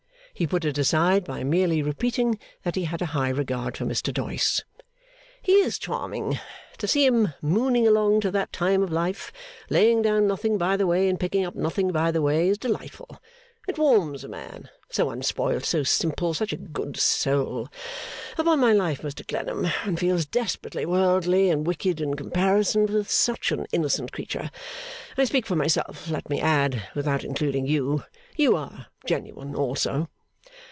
[0.33, 4.11] He put it aside by merely repeating that he had a high regard for Mr
[4.11, 4.63] Doyce.
[5.43, 6.39] 'He is charming!
[6.79, 9.31] To see him mooning along to that time of life,
[9.69, 13.21] laying down nothing by the way and picking up nothing by the way, is delightful.
[13.67, 14.69] It warms a man.
[14.89, 17.67] So unspoilt, so simple, such a good soul!
[18.39, 23.51] Upon my life Mr Clennam, one feels desperately worldly and wicked in comparison with such
[23.51, 24.49] an innocent creature.
[25.17, 28.05] I speak for myself, let me add, without including you.
[28.35, 30.09] You are genuine also.